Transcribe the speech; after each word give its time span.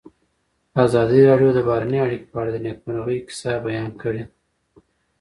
ازادي 0.85 1.19
راډیو 1.29 1.49
د 1.53 1.59
بهرنۍ 1.67 1.99
اړیکې 2.05 2.27
په 2.31 2.37
اړه 2.41 2.49
د 2.53 2.57
نېکمرغۍ 2.65 3.19
کیسې 3.27 3.53
بیان 3.67 3.89
کړې. 4.01 4.23